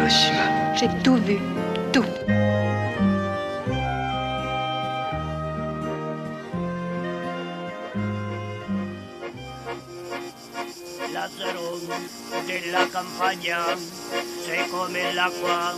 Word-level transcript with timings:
Hiroshima. 0.00 0.74
J'ai 0.76 0.88
tout 1.04 1.16
vu, 1.16 1.38
tout. 1.92 2.04
de 12.46 12.72
la 12.72 12.86
campaña 12.86 13.58
se 14.44 14.70
come 14.70 15.10
el 15.10 15.18
agua 15.18 15.74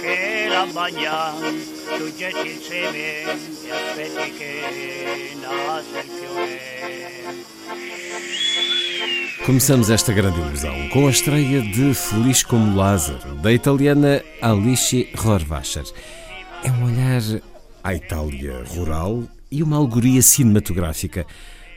que 0.00 0.48
la 0.48 0.64
baña 0.66 1.32
luce 1.98 2.30
sin 2.32 2.60
seme 2.62 3.24
y 3.64 3.70
aspetti 3.70 4.32
che 4.38 5.36
nasce 5.40 5.98
il 5.98 6.10
fiore 6.10 7.53
Começamos 9.44 9.90
esta 9.90 10.10
grande 10.10 10.40
ilusão 10.40 10.88
com 10.88 11.06
a 11.06 11.10
estreia 11.10 11.60
de 11.60 11.92
Feliz 11.92 12.42
como 12.42 12.74
Lázaro, 12.74 13.34
da 13.42 13.52
italiana 13.52 14.22
Alice 14.40 15.06
Rohrwacher. 15.14 15.84
É 16.64 16.72
um 16.72 16.86
olhar 16.86 17.20
à 17.82 17.94
Itália 17.94 18.64
rural 18.66 19.22
e 19.50 19.62
uma 19.62 19.76
alegoria 19.76 20.22
cinematográfica. 20.22 21.26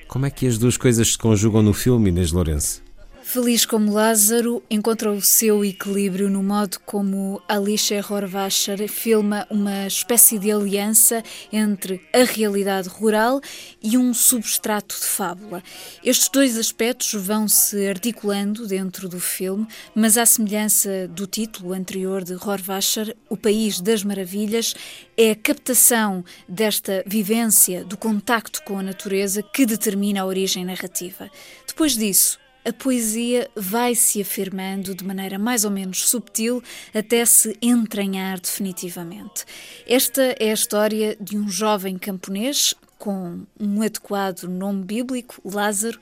Como 0.08 0.25
é 0.25 0.30
que 0.30 0.47
as 0.47 0.58
duas 0.58 0.77
coisas 0.77 1.11
se 1.11 1.17
conjugam 1.17 1.61
no 1.61 1.73
filme, 1.73 2.08
Inês 2.08 2.31
Lourenço? 2.31 2.86
Feliz 3.30 3.66
como 3.66 3.92
Lázaro 3.92 4.64
encontra 4.70 5.11
o 5.11 5.22
seu 5.22 5.66
equilíbrio 5.66 6.30
no 6.30 6.42
modo 6.42 6.80
como 6.86 7.42
Alicia 7.45 8.02
Rohrwacher 8.02 8.88
filma 8.88 9.45
uma 9.50 9.86
espécie 9.86 10.39
de 10.39 10.50
aliança 10.50 11.22
entre 11.52 12.02
a 12.14 12.23
realidade 12.23 12.88
rural 12.88 13.42
e 13.83 13.98
um 13.98 14.14
substrato 14.14 14.95
de 14.98 15.05
fábula. 15.05 15.61
Estes 16.02 16.30
dois 16.30 16.58
aspectos 16.58 17.14
vão 17.16 17.50
se 17.50 17.86
articulando 17.89 18.66
dentro 18.66 19.09
do 19.09 19.20
filme, 19.20 19.67
mas 19.94 20.17
à 20.17 20.25
semelhança 20.25 21.05
do 21.09 21.28
título 21.28 21.73
anterior 21.73 22.23
de 22.23 22.33
Rohrwacher, 22.33 23.14
O 23.30 23.36
País 23.36 23.81
das 23.81 24.05
Maravilhas, 24.05 24.73
é 25.17 25.31
a 25.31 25.36
captação 25.36 26.23
desta 26.48 27.03
vivência 27.05 27.83
do 27.83 27.98
contacto 27.98 28.64
com 28.64 28.80
a 28.80 28.83
natureza 28.83 29.44
que 29.44 29.66
determina 29.66 30.22
a 30.22 30.25
origem 30.25 30.64
narrativa. 30.64 31.30
Depois 31.67 31.98
disso, 31.98 32.39
a 32.68 32.73
poesia 32.73 33.50
vai 33.56 33.96
se 33.96 34.22
afirmando 34.22 34.94
de 34.94 35.06
maneira 35.06 35.40
mais 35.40 35.64
ou 35.64 35.72
menos 35.72 36.10
subtil 36.10 36.62
até 36.94 37.23
se 37.23 37.56
entranhar 37.62 38.42
definitivamente. 38.42 39.46
Esta 39.88 40.36
é 40.38 40.50
a 40.50 40.54
história 40.54 41.16
de 41.20 41.38
um 41.38 41.48
jovem 41.48 41.98
camponês 41.98 42.76
com 42.98 43.42
um 43.58 43.82
adequado 43.82 44.44
nome 44.44 44.84
bíblico, 44.84 45.40
Lázaro, 45.45 45.98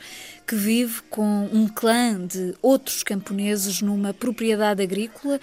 que 0.48 0.56
vive 0.56 1.02
com 1.04 1.48
um 1.54 1.68
clã 1.68 2.26
de 2.26 2.56
outros 2.62 3.04
camponeses 3.04 3.82
numa 3.82 4.14
propriedade 4.14 4.82
agrícola 4.82 5.40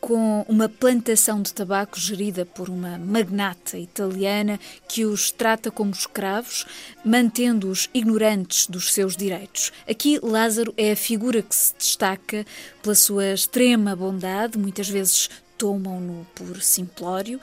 com 0.00 0.44
uma 0.48 0.68
plantação 0.68 1.42
de 1.42 1.52
tabaco 1.52 1.98
gerida 1.98 2.46
por 2.46 2.68
uma 2.68 2.98
magnata 2.98 3.76
italiana 3.76 4.58
que 4.88 5.04
os 5.04 5.30
trata 5.30 5.70
como 5.70 5.90
escravos, 5.90 6.66
mantendo-os 7.04 7.88
ignorantes 7.92 8.66
dos 8.66 8.92
seus 8.92 9.16
direitos. 9.16 9.72
Aqui, 9.88 10.18
Lázaro 10.22 10.72
é 10.76 10.92
a 10.92 10.96
figura 10.96 11.42
que 11.42 11.54
se 11.54 11.74
destaca 11.76 12.46
pela 12.82 12.94
sua 12.94 13.32
extrema 13.32 13.94
bondade, 13.94 14.58
muitas 14.58 14.88
vezes 14.88 15.28
tomam-no 15.58 16.24
por 16.34 16.62
simplório, 16.62 17.40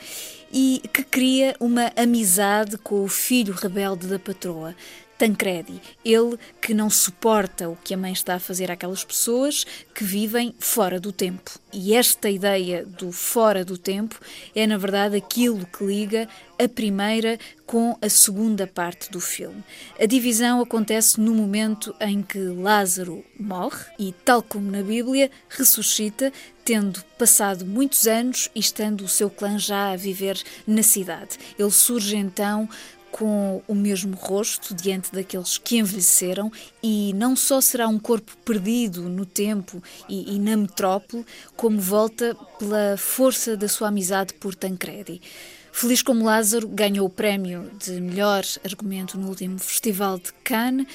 e 0.52 0.81
que 0.94 1.03
cria 1.03 1.56
uma 1.59 1.91
amizade 1.97 2.78
com 2.78 3.03
o 3.03 3.09
filho 3.09 3.53
rebelde 3.53 4.08
da 4.08 4.18
patroa. 4.18 4.74
Tancredi, 5.18 5.81
ele 6.03 6.38
que 6.62 6.74
não 6.74 6.90
suporta 6.90 7.70
o 7.70 7.78
que 7.78 7.94
a 7.94 7.98
mãe 7.98 8.12
está 8.12 8.36
a 8.36 8.40
fazer 8.40 8.70
àquelas 8.70 9.03
pessoas 9.03 9.66
que 9.94 10.03
vivem 10.03 10.53
fora 10.59 11.00
do 11.00 11.12
tempo. 11.12 11.52
E 11.72 11.94
esta 11.94 12.30
ideia 12.30 12.86
do 12.86 13.12
fora 13.12 13.64
do 13.64 13.78
tempo 13.78 14.20
é, 14.53 14.68
na 14.68 14.78
verdade, 14.78 15.16
aquilo 15.16 15.66
que 15.66 15.86
liga 15.86 16.28
a 16.58 16.68
primeira 16.68 17.38
com 17.66 17.98
a 18.02 18.09
segunda 18.09 18.68
parte 18.68 19.12
do 19.12 19.20
filme. 19.20 19.64
A 20.00 20.06
divisão 20.06 20.62
acontece 20.62 21.20
no 21.20 21.34
momento 21.34 21.94
em 22.00 22.22
que 22.22 22.40
Lázaro 22.40 23.24
morre 23.40 23.86
e, 24.00 24.14
tal 24.24 24.42
como 24.42 24.72
na 24.72 24.82
Bíblia, 24.82 25.32
ressuscita, 25.50 26.32
tendo 26.64 27.03
passado 27.18 27.66
muitos 27.66 28.08
anos 28.08 28.50
e 28.56 28.59
estando 28.59 29.02
o 29.02 29.09
seu 29.09 29.30
clã 29.30 29.58
já 29.59 29.92
a 29.92 29.96
viver 29.96 30.42
na 30.66 30.82
cidade. 30.82 31.38
Ele 31.59 31.72
surge 31.72 32.16
então 32.16 32.70
com 33.16 33.64
o 33.66 33.74
mesmo 33.74 34.14
rosto 34.14 34.76
diante 34.76 35.09
daqueles 35.09 35.58
que 35.58 35.78
envelheceram 35.78 36.52
e 36.84 37.14
não 37.14 37.34
só 37.34 37.62
será 37.62 37.88
um 37.88 37.98
corpo 37.98 38.36
perdido 38.44 39.03
no 39.03 39.26
tempo 39.26 39.81
e, 40.09 40.36
e, 40.36 40.38
na 40.38 40.58
metrópole, 40.58 41.26
como 41.56 41.80
volta 41.80 42.36
pela 42.59 42.98
força 42.98 43.56
da 43.56 43.70
sua 43.70 43.88
amizade 43.88 44.34
por 44.34 44.53
Tancredi. 44.53 45.22
Feliz 45.72 46.02
como 46.02 46.26
Lázaro 46.26 46.68
ganhou 46.68 47.08
o 47.08 47.09
prémio 47.09 47.72
de 47.81 48.02
melhor 48.02 48.44
argumento 48.66 49.18
no 49.18 49.30
último 49.30 49.59
Festival 49.59 50.20
de 50.20 50.34
Cannes 50.44 50.86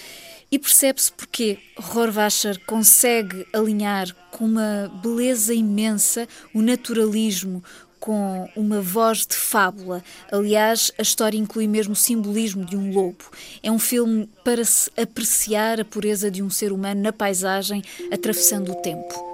e 0.50 0.58
percebe-se 0.58 1.10
porque 1.12 1.58
Rohrwacher 1.78 2.60
consegue 2.66 3.46
alinhar 3.50 4.14
com 4.30 4.44
uma 4.44 4.92
beleza 5.02 5.54
imensa 5.54 6.28
o 6.52 6.60
naturalismo, 6.60 7.64
com 8.00 8.48
uma 8.56 8.80
voz 8.80 9.26
de 9.26 9.36
fábula. 9.36 10.02
Aliás, 10.32 10.90
a 10.98 11.02
história 11.02 11.38
inclui 11.38 11.68
mesmo 11.68 11.92
o 11.92 11.96
simbolismo 11.96 12.64
de 12.64 12.76
um 12.76 12.92
lobo. 12.92 13.24
É 13.62 13.70
um 13.70 13.78
filme 13.78 14.28
para 14.42 14.64
se 14.64 14.90
apreciar 14.96 15.78
a 15.80 15.84
pureza 15.84 16.30
de 16.30 16.42
um 16.42 16.50
ser 16.50 16.72
humano 16.72 17.02
na 17.02 17.12
paisagem, 17.12 17.82
atravessando 18.10 18.72
o 18.72 18.76
tempo. 18.76 19.30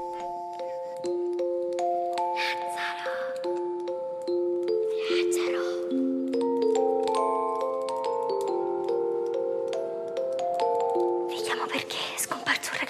Perché 11.76 11.98
scomparso 12.16 12.70
un 12.72 12.85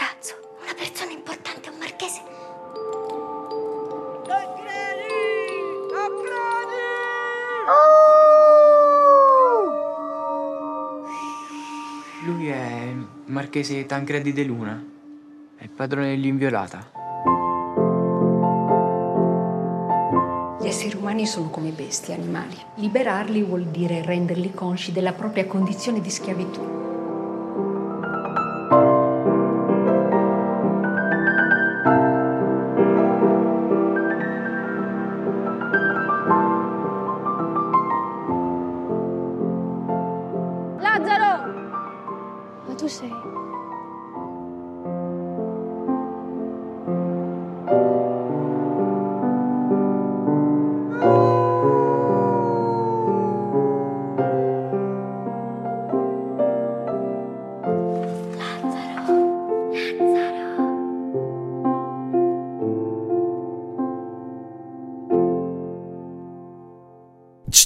marchese 13.57 13.87
Tancredi 13.87 14.35
De 14.35 14.45
Luna, 14.45 14.85
il 15.61 15.71
padrone 15.71 16.09
dell'inviolata. 16.09 16.91
Gli 20.61 20.67
esseri 20.67 20.95
umani 20.97 21.27
sono 21.27 21.49
come 21.49 21.71
bestie, 21.71 22.15
animali. 22.15 22.55
Liberarli 22.75 23.43
vuol 23.43 23.65
dire 23.65 24.03
renderli 24.03 24.53
consci 24.53 24.93
della 24.93 25.13
propria 25.13 25.47
condizione 25.47 26.03
di 26.03 26.11
schiavitù. 26.11 26.76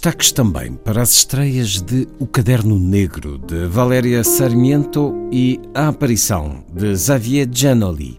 Destaques 0.01 0.33
também 0.33 0.73
para 0.77 1.03
as 1.03 1.13
estreias 1.13 1.83
de 1.83 2.09
O 2.19 2.27
Caderno 2.27 2.79
Negro, 2.79 3.37
de 3.37 3.67
Valéria 3.67 4.25
Sarmiento, 4.25 5.13
e 5.31 5.61
A 5.75 5.89
Aparição, 5.89 6.65
de 6.73 6.97
Xavier 6.97 7.47
Giannoli. 7.53 8.19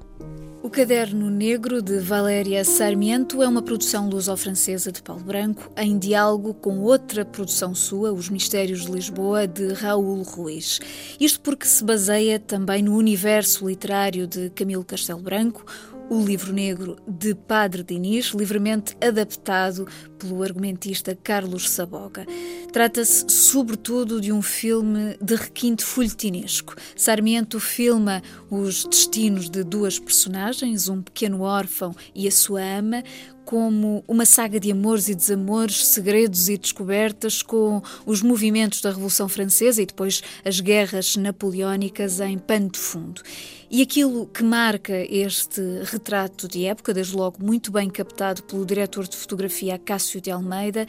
O 0.62 0.70
Caderno 0.70 1.32
Negro 1.32 1.82
de 1.82 1.98
Valéria 1.98 2.64
Sarmiento 2.64 3.42
é 3.42 3.48
uma 3.48 3.64
produção 3.64 4.08
luso-francesa 4.08 4.92
de 4.92 5.02
Paulo 5.02 5.24
Branco, 5.24 5.72
em 5.76 5.98
diálogo 5.98 6.54
com 6.54 6.82
outra 6.82 7.26
produção 7.26 7.74
sua, 7.74 8.14
Os 8.14 8.30
Mistérios 8.30 8.86
de 8.86 8.92
Lisboa, 8.92 9.48
de 9.48 9.74
Raul 9.74 10.22
Ruiz. 10.22 10.80
Isto 11.20 11.42
porque 11.42 11.66
se 11.66 11.84
baseia 11.84 12.40
também 12.40 12.84
no 12.84 12.96
universo 12.96 13.68
literário 13.68 14.28
de 14.28 14.52
Camilo 14.52 14.86
Castelo 14.86 15.20
Branco, 15.20 15.66
o 16.12 16.22
livro 16.26 16.52
negro 16.52 16.98
de 17.08 17.34
Padre 17.34 17.84
Diniz, 17.84 18.34
livremente 18.36 18.98
adaptado 19.02 19.88
pelo 20.22 20.44
argumentista 20.44 21.18
Carlos 21.22 21.70
Saboga. 21.70 22.26
Trata-se, 22.72 23.26
sobretudo, 23.28 24.22
de 24.22 24.32
um 24.32 24.42
filme 24.42 25.18
de 25.20 25.36
requinte 25.36 25.84
folhetinesco. 25.84 26.76
Sarmiento 26.96 27.60
filma 27.60 28.22
os 28.50 28.86
destinos 28.86 29.50
de 29.50 29.64
duas 29.64 29.98
personagens, 29.98 30.88
um 30.88 31.02
pequeno 31.02 31.42
órfão 31.42 31.96
e 32.14 32.28
a 32.28 32.32
sua 32.32 32.62
ama, 32.62 33.04
como 33.44 34.04
uma 34.08 34.26
saga 34.26 34.60
de 34.60 34.72
amores 34.72 35.10
e 35.10 35.16
desamores, 35.16 35.86
segredos 35.88 36.48
e 36.48 36.58
descobertas, 36.58 37.42
com 37.42 37.82
os 38.06 38.22
movimentos 38.22 38.82
da 38.82 38.92
Revolução 38.92 39.28
Francesa 39.28 39.82
e 39.82 39.86
depois 39.86 40.22
as 40.46 40.60
guerras 40.60 41.16
napoleónicas 41.16 42.20
em 42.20 42.38
pano 42.38 42.70
de 42.70 42.80
fundo. 42.80 43.22
E 43.70 43.82
aquilo 43.82 44.28
que 44.28 44.44
marca 44.44 44.94
este 45.10 45.62
retrato 45.86 46.46
de 46.46 46.66
época, 46.66 46.94
desde 46.94 47.16
logo 47.16 47.42
muito 47.42 47.72
bem 47.72 47.90
captado 47.90 48.44
pelo 48.44 48.66
diretor 48.66 49.08
de 49.08 49.16
fotografia 49.16 49.80
Cássio 49.80 50.11
de 50.20 50.32
Almeida, 50.32 50.86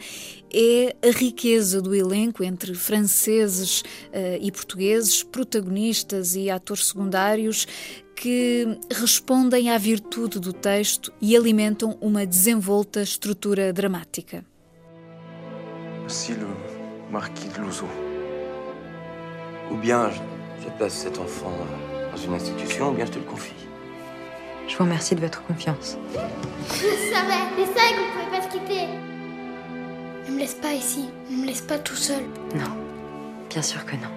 é 0.51 0.95
a 1.07 1.11
riqueza 1.11 1.81
do 1.81 1.93
elenco 1.95 2.43
entre 2.43 2.73
franceses 2.73 3.81
uh, 3.81 3.85
e 4.41 4.51
portugueses, 4.51 5.23
protagonistas 5.23 6.35
e 6.35 6.49
atores 6.49 6.87
secundários 6.87 7.67
que 8.15 8.77
respondem 8.91 9.69
à 9.69 9.77
virtude 9.77 10.39
do 10.39 10.53
texto 10.53 11.11
e 11.21 11.35
alimentam 11.35 11.97
uma 12.01 12.25
desenvolta 12.25 13.01
estrutura 13.01 13.71
dramática. 13.71 14.43
Voici 16.01 16.33
le 16.33 16.47
marquis 17.11 17.47
de 17.47 17.59
Louzeau. 17.59 17.87
Ou 19.71 19.77
bien 19.77 20.11
je 20.61 20.69
place 20.77 20.93
cet 20.93 21.17
enfant 21.17 21.51
dans 22.11 22.17
une 22.17 22.33
institution, 22.33 22.89
ou 22.89 22.93
bien 22.93 23.05
je 23.05 23.11
te 23.11 23.19
le 23.19 23.25
confie. 23.25 23.53
Je 24.67 24.77
vous 24.77 24.83
remercie 24.83 25.15
de 25.15 25.21
votre 25.21 25.43
confiance. 25.43 25.97
Je 26.69 27.13
savais, 27.13 27.43
c'est 27.57 27.65
ça 27.77 27.83
qu'on 27.95 28.05
ne 28.05 28.25
pouvait 28.25 28.37
pas 28.37 28.43
se 28.43 28.57
quitter. 28.57 29.12
Ne 30.27 30.33
me 30.33 30.39
laisse 30.39 30.53
pas 30.55 30.73
ici, 30.73 31.09
ne 31.29 31.37
me 31.37 31.45
laisse 31.47 31.61
pas 31.61 31.77
tout 31.77 31.95
seul. 31.95 32.23
Non, 32.55 32.71
bien 33.49 33.61
sûr 33.61 33.85
que 33.85 33.95
non. 33.95 34.09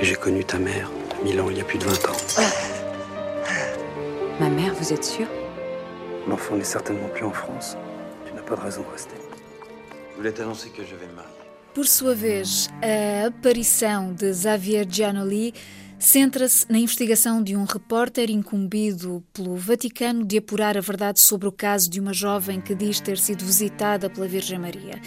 J'ai 0.00 0.14
connu 0.14 0.44
ta 0.44 0.58
mère, 0.58 0.90
Milan, 1.22 1.50
il 1.50 1.58
y 1.58 1.60
a 1.60 1.64
plus 1.64 1.78
de 1.78 1.84
20 1.84 2.08
ans. 2.08 2.16
Ma 4.40 4.48
mère, 4.48 4.72
vous 4.74 4.92
êtes 4.92 5.04
sûr? 5.04 5.26
L'enfant 6.26 6.56
n'est 6.56 6.64
certainement 6.64 7.08
plus 7.08 7.24
en 7.24 7.32
France. 7.32 7.76
Tu 8.26 8.32
n'as 8.32 8.40
pas 8.40 8.56
de 8.56 8.60
raison 8.60 8.82
de 8.82 8.92
rester. 8.92 9.14
Je 10.12 10.16
voulais 10.16 10.32
t'annoncer 10.32 10.70
que 10.70 10.82
je 10.84 10.94
vais 10.96 11.06
me 11.06 11.16
marier. 11.16 11.30
Por 11.74 11.84
sua 11.86 12.14
vez, 12.14 12.68
a 12.82 13.26
aparição 13.26 14.12
de 14.12 14.30
Xavier 14.30 14.84
Giannoli 14.90 15.52
centra-se 16.00 16.64
na 16.70 16.78
investigação 16.78 17.42
de 17.42 17.54
um 17.54 17.64
repórter 17.64 18.30
incumbido 18.30 19.22
pelo 19.34 19.54
Vaticano 19.54 20.24
de 20.24 20.38
apurar 20.38 20.76
a 20.78 20.80
verdade 20.80 21.20
sobre 21.20 21.46
o 21.46 21.52
caso 21.52 21.90
de 21.90 22.00
uma 22.00 22.14
jovem 22.14 22.58
que 22.58 22.74
diz 22.74 23.00
ter 23.00 23.18
sido 23.18 23.44
visitada 23.44 24.08
pela 24.08 24.26
Virgem 24.26 24.58
Maria. 24.58 24.98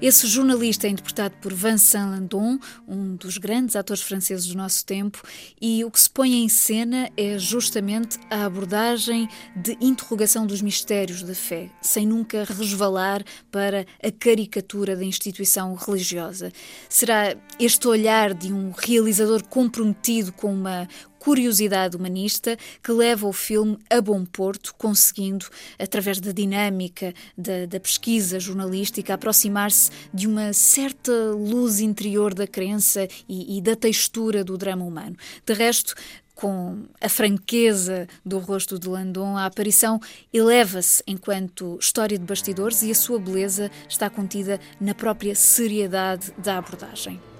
Esse 0.00 0.26
jornalista 0.26 0.86
é 0.86 0.90
interpretado 0.90 1.36
por 1.40 1.54
Vincent 1.54 2.10
Landon, 2.10 2.58
um 2.86 3.14
dos 3.14 3.38
grandes 3.38 3.76
atores 3.76 4.02
franceses 4.02 4.46
do 4.46 4.56
nosso 4.56 4.84
tempo, 4.84 5.22
e 5.60 5.84
o 5.84 5.90
que 5.90 6.00
se 6.00 6.10
põe 6.10 6.42
em 6.42 6.48
cena 6.48 7.08
é 7.16 7.38
justamente 7.38 8.18
a 8.28 8.44
abordagem 8.44 9.28
de 9.56 9.78
interrogação 9.80 10.44
dos 10.44 10.60
mistérios 10.60 11.22
da 11.22 11.34
fé, 11.34 11.70
sem 11.80 12.04
nunca 12.04 12.44
resvalar 12.44 13.24
para 13.50 13.86
a 14.02 14.10
caricatura 14.10 14.96
da 14.96 15.04
instituição 15.04 15.74
religiosa. 15.76 16.52
Será 16.88 17.36
este 17.58 17.86
olhar 17.86 18.34
de 18.34 18.52
um 18.52 18.72
realizador 18.72 19.44
comprometido 19.44 20.32
com 20.42 20.52
uma 20.52 20.88
curiosidade 21.20 21.96
humanista 21.96 22.58
que 22.82 22.90
leva 22.90 23.28
o 23.28 23.32
filme 23.32 23.78
a 23.88 24.00
bom 24.00 24.24
porto, 24.24 24.74
conseguindo, 24.76 25.46
através 25.78 26.18
da 26.18 26.32
dinâmica 26.32 27.14
da, 27.38 27.64
da 27.66 27.78
pesquisa 27.78 28.40
jornalística, 28.40 29.14
aproximar-se 29.14 29.92
de 30.12 30.26
uma 30.26 30.52
certa 30.52 31.12
luz 31.30 31.78
interior 31.78 32.34
da 32.34 32.44
crença 32.44 33.06
e, 33.28 33.56
e 33.56 33.60
da 33.60 33.76
textura 33.76 34.42
do 34.42 34.58
drama 34.58 34.84
humano. 34.84 35.14
De 35.46 35.54
resto, 35.54 35.94
com 36.34 36.86
a 37.00 37.08
franqueza 37.08 38.08
do 38.26 38.40
rosto 38.40 38.76
de 38.80 38.88
Landon, 38.88 39.36
a 39.36 39.46
aparição 39.46 40.00
eleva-se 40.32 41.04
enquanto 41.06 41.78
história 41.80 42.18
de 42.18 42.24
bastidores 42.24 42.82
e 42.82 42.90
a 42.90 42.96
sua 42.96 43.20
beleza 43.20 43.70
está 43.88 44.10
contida 44.10 44.58
na 44.80 44.92
própria 44.92 45.36
seriedade 45.36 46.32
da 46.36 46.58
abordagem. 46.58 47.31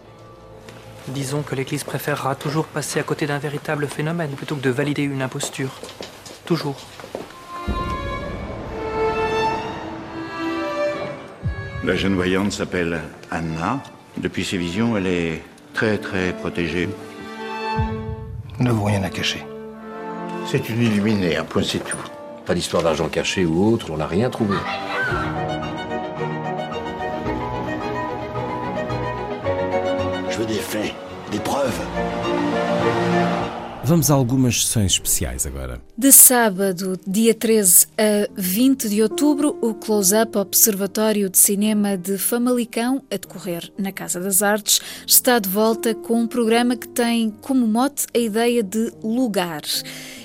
Disons 1.09 1.43
que 1.43 1.55
l'Église 1.55 1.85
préférera 1.85 2.35
toujours 2.35 2.67
passer 2.67 3.01
à 3.01 3.03
côté 3.03 3.27
d'un 3.27 3.39
véritable 3.39 3.87
phénomène 3.89 4.31
plutôt 4.31 4.55
que 4.57 4.63
de 4.63 4.71
valider 4.71 5.03
une 5.03 5.23
imposture. 5.23 5.81
Toujours. 6.45 6.77
La 11.85 11.97
jeune 11.97 12.15
voyante 12.15 12.53
s'appelle 12.53 13.01
Anna. 13.31 13.83
Depuis 14.17 14.45
ses 14.45 14.57
visions, 14.57 14.97
elle 14.97 15.09
est 15.09 15.43
très 15.75 15.99
très 15.99 16.33
protégée. 16.33 16.89
Nous 18.59 18.67
n'avons 18.67 18.85
rien 18.85 19.03
à 19.03 19.11
cacher. 19.11 19.45
C'est 20.47 20.69
une 20.69 20.83
illuminée, 20.83 21.37
un 21.37 21.45
point 21.45 21.63
c'est 21.63 21.81
tout. 21.81 21.97
Pas 22.47 22.55
d'histoire 22.55 22.83
d'argent 22.83 23.09
caché 23.09 23.45
ou 23.45 23.73
autre, 23.73 23.91
on 23.91 23.97
n'a 23.97 24.07
rien 24.07 24.31
trouvé. 24.31 24.57
Des 30.53 30.61
faits, 30.61 30.95
des 31.31 31.39
preuves. 31.39 31.73
Vamos 33.85 34.11
a 34.11 34.15
algumas 34.15 34.65
sessões 34.65 34.93
especiais 34.93 35.47
agora. 35.47 35.81
De 35.99 36.13
sábado, 36.13 37.01
dia 37.07 37.35
13 37.35 37.87
a 37.99 38.29
20 38.37 38.89
de 38.89 39.03
outubro, 39.03 39.59
o 39.61 39.75
Close-Up 39.75 40.37
Observatório 40.39 41.29
de 41.29 41.39
Cinema 41.39 41.97
de 41.97 42.17
Famalicão, 42.19 43.03
a 43.11 43.17
decorrer 43.17 43.73
na 43.79 43.91
Casa 43.91 44.21
das 44.21 44.43
Artes, 44.43 44.81
está 45.07 45.39
de 45.39 45.49
volta 45.49 45.95
com 45.95 46.21
um 46.21 46.27
programa 46.29 46.77
que 46.77 46.87
tem 46.87 47.31
como 47.41 47.67
mote 47.67 48.07
a 48.15 48.19
ideia 48.19 48.63
de 48.63 48.93
lugar. 49.03 49.63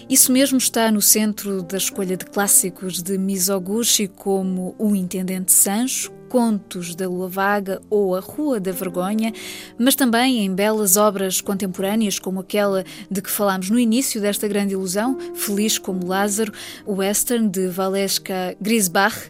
Isso 0.10 0.32
mesmo 0.32 0.58
está 0.58 0.92
no 0.92 1.02
centro 1.02 1.64
da 1.64 1.78
escolha 1.78 2.16
de 2.16 2.26
clássicos 2.26 3.02
de 3.02 3.18
Mizoguchi 3.18 4.08
como 4.08 4.76
O 4.78 4.96
Intendente 4.96 5.52
Sancho, 5.52 6.12
Contos 6.28 6.96
da 6.96 7.08
Lua 7.08 7.28
Vaga 7.28 7.82
ou 7.90 8.16
A 8.16 8.20
Rua 8.20 8.60
da 8.60 8.72
Vergonha, 8.72 9.34
mas 9.78 9.96
também 9.96 10.46
em 10.46 10.54
belas 10.54 10.98
obras 10.98 11.42
contemporâneas 11.42 12.20
como 12.20 12.40
aquela 12.40 12.84
de 13.10 13.22
que 13.22 13.30
falámos 13.30 13.70
no 13.70 13.80
início 13.80 14.20
desta 14.20 14.48
grande 14.48 14.74
ilusão, 14.74 15.18
Feliz 15.34 15.78
como 15.78 16.08
Lázaro, 16.08 16.52
o 16.86 16.96
western 16.96 17.48
de 17.50 17.68
Valesca 17.68 18.56
Grisbach, 18.62 19.30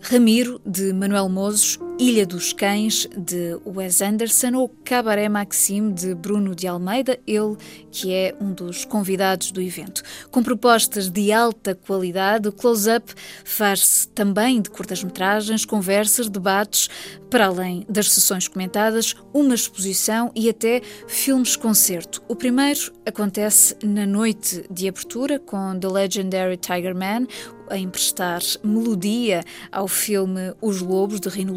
Ramiro, 0.00 0.60
de 0.66 0.92
Manuel 0.92 1.28
Mozos, 1.28 1.78
Ilha 1.96 2.26
dos 2.26 2.52
Cães, 2.52 3.06
de 3.16 3.56
Wes 3.64 4.02
Anderson 4.02 4.54
ou 4.54 4.68
Cabaré 4.68 5.28
Maxime, 5.28 5.92
de 5.92 6.12
Bruno 6.12 6.52
de 6.52 6.66
Almeida, 6.66 7.20
ele 7.24 7.56
que 7.92 8.12
é 8.12 8.34
um 8.40 8.52
dos 8.52 8.84
convidados 8.84 9.52
do 9.52 9.62
evento. 9.62 10.02
Com 10.28 10.42
propostas 10.42 11.08
de 11.08 11.30
alta 11.30 11.72
qualidade, 11.72 12.48
o 12.48 12.52
Close-Up 12.52 13.14
faz-se 13.44 14.08
também 14.08 14.60
de 14.60 14.70
curtas-metragens, 14.70 15.64
conversas, 15.64 16.28
debates, 16.28 16.88
para 17.30 17.46
além 17.46 17.86
das 17.88 18.12
sessões 18.12 18.48
comentadas, 18.48 19.14
uma 19.32 19.54
exposição 19.54 20.32
e 20.34 20.48
até 20.48 20.82
filmes-concerto. 21.06 22.22
O 22.28 22.34
primeiro 22.34 22.92
acontece 23.06 23.76
na 23.84 24.04
noite 24.04 24.64
de 24.68 24.88
abertura 24.88 25.38
com 25.38 25.78
The 25.78 25.88
Legendary 25.88 26.56
Tiger 26.56 26.94
Man, 26.94 27.26
a 27.68 27.78
emprestar 27.78 28.40
melodia 28.62 29.42
ao 29.72 29.88
filme 29.88 30.54
Os 30.60 30.80
Lobos, 30.80 31.20
de 31.20 31.28
Rino 31.28 31.54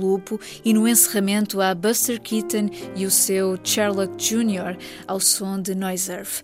E 0.66 0.74
no 0.74 0.88
encerramento 0.88 1.62
há 1.62 1.74
Buster 1.74 2.20
Keaton 2.22 2.70
e 2.96 3.06
o 3.06 3.12
seu 3.12 3.58
Sherlock 3.64 4.16
Jr. 4.18 4.78
ao 5.08 5.20
som 5.20 5.62
de 5.62 5.76
Noise 5.76 6.12
Earth. 6.12 6.44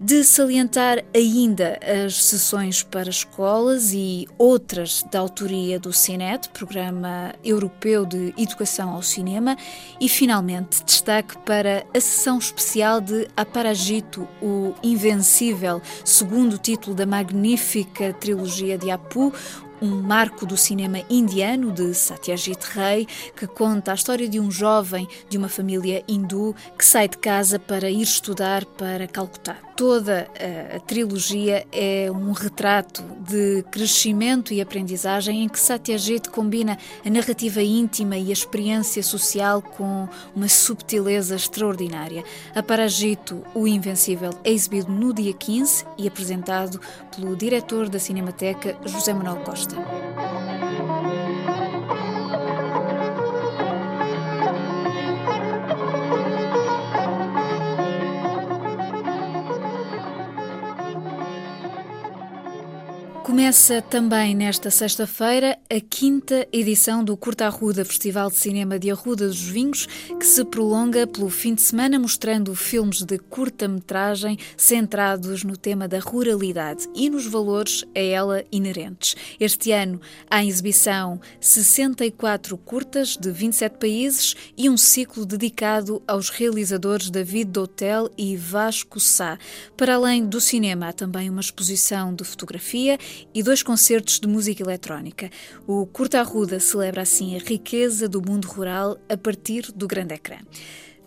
De 0.00 0.22
salientar 0.22 1.04
ainda 1.12 1.76
as 1.82 2.22
sessões 2.22 2.84
para 2.84 3.10
escolas 3.10 3.92
e 3.92 4.28
outras 4.38 5.04
da 5.10 5.18
autoria 5.18 5.80
do 5.80 5.92
CINET, 5.92 6.48
Programa 6.50 7.34
Europeu 7.42 8.06
de 8.06 8.32
Educação 8.38 8.90
ao 8.90 9.02
Cinema, 9.02 9.56
e 10.00 10.08
finalmente 10.08 10.84
destaque 10.84 11.36
para 11.38 11.84
a 11.92 12.00
sessão 12.00 12.38
especial 12.38 13.00
de 13.00 13.26
Aparagito, 13.36 14.28
o 14.40 14.72
Invencível, 14.84 15.82
segundo 16.04 16.58
título 16.58 16.94
da 16.94 17.04
magnífica 17.04 18.12
trilogia 18.12 18.78
de 18.78 18.92
Apu, 18.92 19.32
um 19.80 20.02
marco 20.02 20.46
do 20.46 20.56
cinema 20.56 21.00
indiano 21.08 21.72
de 21.72 21.94
Satyajit 21.94 22.64
Ray, 22.72 23.06
que 23.36 23.46
conta 23.46 23.92
a 23.92 23.94
história 23.94 24.28
de 24.28 24.40
um 24.40 24.50
jovem 24.50 25.06
de 25.28 25.38
uma 25.38 25.48
família 25.48 26.02
hindu 26.08 26.54
que 26.76 26.84
sai 26.84 27.08
de 27.08 27.18
casa 27.18 27.58
para 27.58 27.90
ir 27.90 28.02
estudar 28.02 28.64
para 28.64 29.06
Calcutá. 29.06 29.56
Toda 29.76 30.28
a, 30.72 30.76
a 30.76 30.80
trilogia 30.80 31.64
é 31.70 32.10
um 32.10 32.32
retrato 32.32 33.02
de 33.20 33.62
crescimento 33.70 34.52
e 34.52 34.60
aprendizagem 34.60 35.44
em 35.44 35.48
que 35.48 35.60
Satyajit 35.60 36.30
combina 36.30 36.76
a 37.04 37.10
narrativa 37.10 37.62
íntima 37.62 38.16
e 38.16 38.30
a 38.30 38.32
experiência 38.32 39.02
social 39.02 39.62
com 39.62 40.08
uma 40.34 40.48
subtileza 40.48 41.36
extraordinária. 41.36 42.24
A 42.54 42.62
Paragito, 42.62 43.44
o 43.54 43.68
Invencível, 43.68 44.30
é 44.42 44.50
exibido 44.50 44.90
no 44.90 45.12
dia 45.12 45.32
15 45.32 45.84
e 45.96 46.08
apresentado 46.08 46.80
pelo 47.14 47.36
diretor 47.36 47.88
da 47.88 47.98
Cinemateca, 47.98 48.76
José 48.84 49.12
Manuel 49.12 49.44
Costa. 49.44 49.67
time. 49.68 50.37
Começa 63.48 63.80
também 63.80 64.34
nesta 64.34 64.70
sexta-feira 64.70 65.58
a 65.70 65.80
quinta 65.80 66.46
edição 66.52 67.02
do 67.02 67.16
Curta 67.16 67.46
Arruda, 67.46 67.82
Festival 67.82 68.28
de 68.28 68.36
Cinema 68.36 68.78
de 68.78 68.90
Arruda 68.90 69.26
dos 69.26 69.40
Vinhos, 69.40 69.86
que 70.20 70.26
se 70.26 70.44
prolonga 70.44 71.06
pelo 71.06 71.30
fim 71.30 71.54
de 71.54 71.62
semana 71.62 71.98
mostrando 71.98 72.54
filmes 72.54 73.02
de 73.02 73.16
curta-metragem 73.18 74.38
centrados 74.54 75.44
no 75.44 75.56
tema 75.56 75.88
da 75.88 75.98
ruralidade 75.98 76.86
e 76.94 77.08
nos 77.08 77.24
valores 77.24 77.86
a 77.96 77.98
ela 77.98 78.44
inerentes. 78.52 79.16
Este 79.40 79.72
ano 79.72 79.98
há 80.28 80.44
em 80.44 80.48
exibição 80.50 81.18
64 81.40 82.54
curtas 82.58 83.16
de 83.16 83.30
27 83.30 83.78
países 83.78 84.36
e 84.58 84.68
um 84.68 84.76
ciclo 84.76 85.24
dedicado 85.24 86.02
aos 86.06 86.28
realizadores 86.28 87.08
David 87.08 87.50
Dotel 87.50 88.10
e 88.18 88.36
Vasco 88.36 89.00
Sá. 89.00 89.38
Para 89.74 89.94
além 89.94 90.26
do 90.26 90.38
cinema, 90.38 90.88
há 90.88 90.92
também 90.92 91.30
uma 91.30 91.40
exposição 91.40 92.14
de 92.14 92.24
fotografia 92.24 92.98
e 93.38 93.42
dois 93.42 93.62
concertos 93.62 94.18
de 94.18 94.26
música 94.26 94.64
eletrónica. 94.64 95.30
O 95.64 95.86
Curta 95.86 96.18
Arruda 96.18 96.58
celebra 96.58 97.02
assim 97.02 97.36
a 97.36 97.38
riqueza 97.38 98.08
do 98.08 98.20
mundo 98.20 98.48
rural 98.48 98.98
a 99.08 99.16
partir 99.16 99.70
do 99.70 99.86
grande 99.86 100.14
ecrã. 100.14 100.38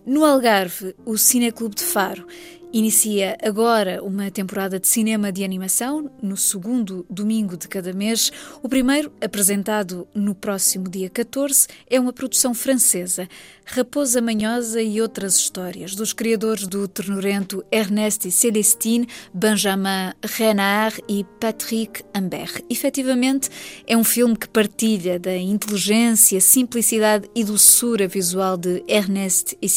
No 0.05 0.23
Algarve, 0.23 0.95
o 1.05 1.17
Cineclube 1.17 1.75
de 1.75 1.83
Faro 1.83 2.25
Inicia 2.73 3.37
agora 3.43 4.01
uma 4.01 4.31
temporada 4.31 4.79
de 4.79 4.87
cinema 4.87 5.29
de 5.29 5.43
animação, 5.43 6.09
no 6.23 6.37
segundo 6.37 7.05
domingo 7.09 7.57
de 7.57 7.67
cada 7.67 7.91
mês. 7.91 8.31
O 8.63 8.69
primeiro, 8.69 9.11
apresentado 9.19 10.07
no 10.15 10.33
próximo 10.33 10.87
dia 10.87 11.09
14, 11.09 11.67
é 11.89 11.99
uma 11.99 12.13
produção 12.13 12.53
francesa, 12.53 13.27
Raposa 13.65 14.21
Manhosa 14.21 14.81
e 14.81 15.01
outras 15.01 15.35
histórias, 15.35 15.95
dos 15.95 16.13
criadores 16.13 16.65
do 16.65 16.87
ternurento 16.87 17.61
Ernest 17.69 18.29
e 18.29 18.31
Benjamin 19.33 20.13
Renard 20.23 21.03
e 21.09 21.25
Patrick 21.41 22.05
Ambert. 22.15 22.63
Efetivamente, 22.69 23.49
é 23.85 23.97
um 23.97 24.03
filme 24.03 24.37
que 24.37 24.47
partilha 24.47 25.19
da 25.19 25.35
inteligência, 25.35 26.39
simplicidade 26.39 27.29
e 27.35 27.43
doçura 27.43 28.07
visual 28.07 28.55
de 28.55 28.81
Ernest 28.87 29.57
e 29.61 29.67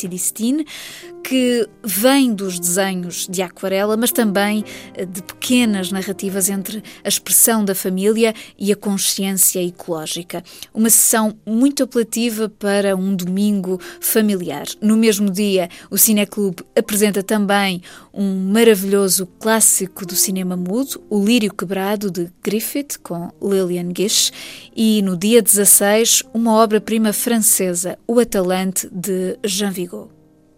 que 1.24 1.66
vem 1.82 2.34
dos 2.34 2.60
desenhos 2.60 2.83
de 3.28 3.42
aquarela, 3.42 3.96
mas 3.96 4.12
também 4.12 4.64
eh, 4.94 5.04
de 5.04 5.22
pequenas 5.22 5.90
narrativas 5.90 6.50
entre 6.50 6.82
a 7.02 7.08
expressão 7.08 7.64
da 7.64 7.74
família 7.74 8.34
e 8.58 8.72
a 8.72 8.76
consciência 8.76 9.62
ecológica. 9.62 10.42
Uma 10.72 10.90
sessão 10.90 11.36
muito 11.46 11.82
apelativa 11.82 12.48
para 12.48 12.94
um 12.94 13.14
domingo 13.14 13.80
familiar. 14.00 14.66
No 14.80 14.96
mesmo 14.96 15.30
dia, 15.30 15.68
o 15.90 15.96
Cineclube 15.96 16.62
apresenta 16.76 17.22
também 17.22 17.82
um 18.12 18.52
maravilhoso 18.52 19.26
clássico 19.38 20.06
do 20.06 20.14
cinema 20.14 20.56
mudo, 20.56 21.02
O 21.10 21.24
Lírio 21.24 21.52
Quebrado, 21.52 22.10
de 22.10 22.30
Griffith, 22.42 22.98
com 23.02 23.30
Lillian 23.42 23.88
Gish, 23.96 24.32
e 24.76 25.02
no 25.02 25.16
dia 25.16 25.42
16, 25.42 26.22
uma 26.32 26.52
obra-prima 26.52 27.12
francesa, 27.12 27.98
O 28.06 28.20
Atalante, 28.20 28.88
de 28.92 29.38
Jean 29.44 29.70
Vigo. 29.70 30.13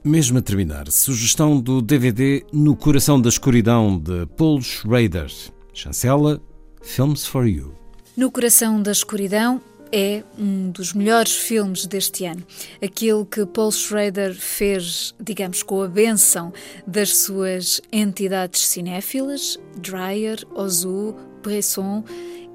Mesmo 0.07 0.39
a 0.39 0.41
terminar, 0.41 0.89
sugestão 0.89 1.61
do 1.61 1.83
DVD 1.83 2.47
No 2.53 2.77
Coração 2.77 3.21
da 3.21 3.29
Escuridão 3.29 3.99
de 3.99 4.25
Paul 4.37 4.63
Schrader. 4.63 5.29
Chancela 5.75 6.41
Films 6.81 7.27
for 7.27 7.45
You. 7.45 7.75
No 8.17 8.31
Coração 8.31 8.81
da 8.81 8.93
Escuridão 8.93 9.61
é 9.91 10.23
um 10.39 10.71
dos 10.71 10.93
melhores 10.93 11.35
filmes 11.35 11.87
deste 11.87 12.25
ano. 12.25 12.45
Aquilo 12.81 13.27
que 13.27 13.45
Paul 13.47 13.73
Schrader 13.73 14.33
fez, 14.33 15.13
digamos, 15.21 15.65
com 15.65 15.83
a 15.83 15.89
benção 15.89 16.53
das 16.87 17.17
suas 17.17 17.81
entidades 17.91 18.65
cinéfilas, 18.65 19.59
Dreyer, 19.77 20.39
Ozu, 20.55 21.17
Bresson 21.43 22.05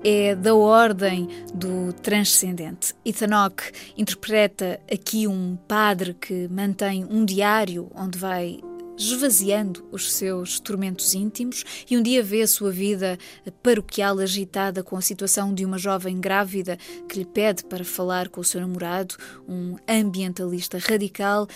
é 0.04 0.36
da 0.36 0.56
ordem 0.56 1.28
do 1.54 1.94
transcendente. 1.94 2.94
Ethan 3.06 3.36
Hawke 3.36 3.72
interpreta 3.98 4.80
aqui 4.92 5.28
um 5.28 5.56
padre 5.68 6.14
que 6.14 6.48
mantém 6.48 7.06
um 7.06 7.24
diário 7.24 7.92
onde 7.96 8.18
vai 8.18 8.60
esvaziando 8.98 9.88
os 9.92 10.12
seus 10.12 10.60
tormentos 10.60 11.16
íntimos 11.16 11.64
e 11.90 11.98
um 11.98 12.04
dia 12.04 12.22
vê 12.22 12.42
a 12.42 12.48
sua 12.48 12.72
vida 12.72 13.18
paroquial 13.64 14.20
agitada 14.20 14.84
com 14.84 14.96
a 14.96 15.02
situação 15.02 15.54
de 15.54 15.66
uma 15.66 15.78
jovem 15.78 16.20
grávida 16.20 16.78
que 17.10 17.20
lhe 17.20 17.26
pede 17.26 17.64
para 17.66 17.84
falar 17.84 18.30
com 18.30 18.42
o 18.42 18.44
seu 18.44 18.62
namorado, 18.62 19.16
um 19.48 19.76
ambientalista 19.88 20.78
radical 20.78 21.48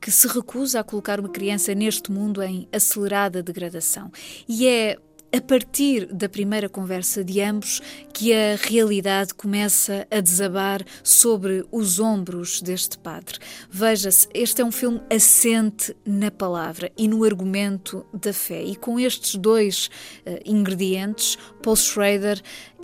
que 0.00 0.10
se 0.10 0.28
recusa 0.28 0.80
a 0.80 0.84
colocar 0.84 1.18
uma 1.18 1.30
criança 1.30 1.74
neste 1.74 2.12
mundo 2.12 2.42
em 2.42 2.68
acelerada 2.70 3.42
degradação. 3.42 4.12
E 4.46 4.66
é 4.66 4.98
a 5.34 5.40
partir 5.40 6.06
da 6.12 6.28
primeira 6.28 6.68
conversa 6.68 7.24
de 7.24 7.40
ambos 7.40 7.82
que 8.12 8.32
a 8.32 8.54
realidade 8.54 9.34
começa 9.34 10.06
a 10.08 10.20
desabar 10.20 10.84
sobre 11.02 11.64
os 11.72 11.98
ombros 11.98 12.62
deste 12.62 12.96
padre. 12.96 13.40
Veja-se, 13.68 14.28
este 14.32 14.62
é 14.62 14.64
um 14.64 14.70
filme 14.70 15.00
assente 15.12 15.92
na 16.06 16.30
palavra 16.30 16.92
e 16.96 17.08
no 17.08 17.24
argumento 17.24 18.06
da 18.14 18.32
fé. 18.32 18.62
E 18.62 18.76
com 18.76 19.00
estes 19.00 19.34
dois 19.34 19.90
uh, 20.24 20.38
ingredientes, 20.44 21.36
Paul 21.60 21.74
Schrader 21.74 22.40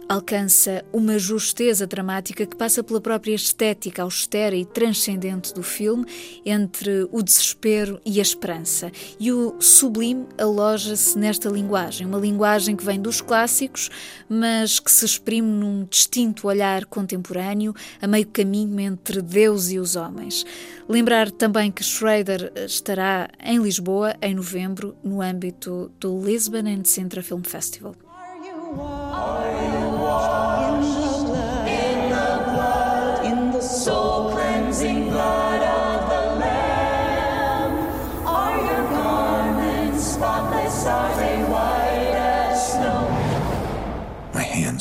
alcança 0.08 0.84
uma 0.92 1.20
justeza 1.20 1.86
dramática 1.86 2.44
que 2.44 2.56
passa 2.56 2.82
pela 2.82 3.00
própria 3.00 3.32
estética 3.32 4.02
austera 4.02 4.56
e 4.56 4.64
transcendente 4.64 5.54
do 5.54 5.62
filme, 5.62 6.04
entre 6.44 7.06
o 7.12 7.22
desespero 7.22 8.00
e 8.04 8.18
a 8.18 8.22
esperança. 8.22 8.90
E 9.20 9.30
o 9.30 9.54
sublime 9.60 10.26
aloja-se 10.36 11.16
nesta 11.16 11.48
linguagem, 11.48 12.08
uma 12.08 12.18
linguagem 12.18 12.39
que 12.76 12.84
vem 12.84 13.00
dos 13.00 13.20
clássicos, 13.20 13.90
mas 14.28 14.80
que 14.80 14.90
se 14.90 15.04
exprime 15.04 15.48
num 15.48 15.84
distinto 15.84 16.48
olhar 16.48 16.84
contemporâneo, 16.86 17.74
a 18.00 18.06
meio 18.06 18.26
caminho 18.26 18.80
entre 18.80 19.22
Deus 19.22 19.70
e 19.70 19.78
os 19.78 19.96
homens. 19.96 20.44
Lembrar 20.88 21.30
também 21.30 21.70
que 21.70 21.84
Schrader 21.84 22.52
estará 22.56 23.28
em 23.44 23.58
Lisboa 23.58 24.16
em 24.20 24.34
novembro, 24.34 24.96
no 25.04 25.22
âmbito 25.22 25.90
do 26.00 26.20
Lisbon 26.24 26.66
and 26.66 26.84
Sintra 26.84 27.22
Film 27.22 27.42
Festival. 27.42 27.94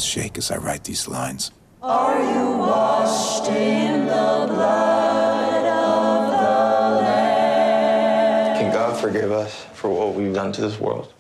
Shake 0.10 0.38
as 0.40 0.50
I 0.50 0.58
write 0.58 0.86
these 0.86 1.08
lines. 1.08 1.52
Are 1.84 2.18
you 2.34 2.58
washed 2.58 3.48
in 3.52 4.06
the 4.06 4.48
blood 4.52 5.66
of 5.66 6.32
the 6.42 7.02
Lamb? 7.04 8.58
Can 8.58 8.72
God 8.74 8.98
forgive 9.00 9.32
us 9.32 9.54
for 9.80 9.90
what 9.92 10.16
we've 10.16 10.34
done 10.34 10.52
to 10.54 10.62
this 10.62 10.80
world? 10.80 11.14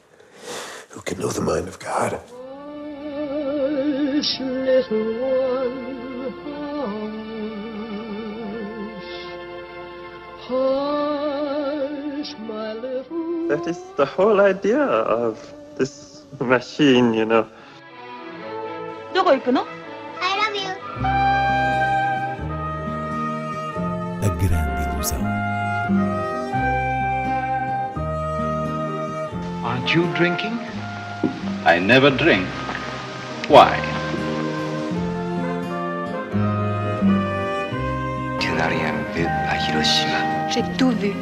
Who 0.89 1.01
can 1.01 1.19
know 1.19 1.27
the 1.29 1.41
mind 1.41 1.67
of 1.67 1.77
God? 1.77 2.13
Hush, 2.13 2.21
little 4.39 5.21
one, 5.21 6.33
hush. 8.89 9.11
Hush, 10.49 12.31
my 12.49 12.73
little 12.73 13.47
That 13.49 13.67
is 13.67 13.77
the 13.97 14.05
whole 14.07 14.41
idea 14.41 14.81
of 15.21 15.53
this 15.77 16.23
machine, 16.39 17.13
you 17.13 17.25
know. 17.25 17.45
I 19.19 20.31
love 20.39 20.55
you. 20.55 20.71
A 24.23 24.29
grande 24.39 24.83
museo. 24.95 25.19
Aren't 29.65 29.93
you 29.93 30.03
drinking? 30.15 30.57
I 31.65 31.79
never 31.79 32.09
drink. 32.09 32.47
Why? 33.49 33.89
J'ai 40.49 40.63
tout 40.77 40.91
vu. 40.91 41.13